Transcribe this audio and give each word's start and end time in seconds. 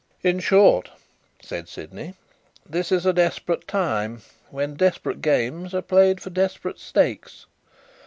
"In 0.23 0.39
short," 0.39 0.89
said 1.43 1.69
Sydney, 1.69 2.15
"this 2.65 2.91
is 2.91 3.05
a 3.05 3.13
desperate 3.13 3.67
time, 3.67 4.23
when 4.49 4.73
desperate 4.73 5.21
games 5.21 5.75
are 5.75 5.83
played 5.83 6.19
for 6.19 6.31
desperate 6.31 6.79
stakes. 6.79 7.45